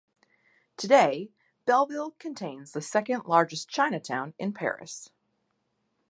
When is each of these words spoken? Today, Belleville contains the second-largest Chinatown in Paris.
Today, 0.77 1.29
Belleville 1.67 2.15
contains 2.17 2.71
the 2.71 2.81
second-largest 2.81 3.69
Chinatown 3.69 4.33
in 4.39 4.51
Paris. 4.51 5.11